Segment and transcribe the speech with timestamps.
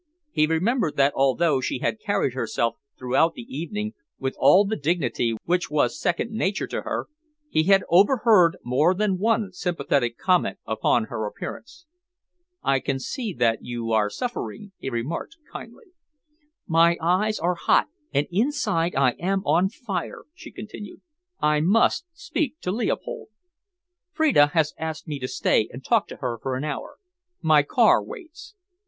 [0.31, 5.37] He remembered that although she had carried herself throughout the evening with all the dignity
[5.45, 7.05] which was second nature to her,
[7.49, 11.85] he had overheard more than one sympathetic comment upon her appearance.
[12.63, 15.91] "I can see that you are suffering," he remarked kindly.
[16.65, 21.01] "My eyes are hot, and inside I am on fire," she continued.
[21.39, 23.27] "I must speak to Leopold.
[24.13, 26.97] Freda has asked me to stay and talk to her for an hour.
[27.43, 28.55] My car waits.